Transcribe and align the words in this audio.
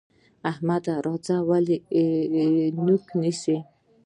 احمده! 0.51 0.93
راځه 1.05 1.35
ولې 1.49 1.77
دې 2.31 2.45
نوک 2.85 3.05
نيو؟ 3.21 3.57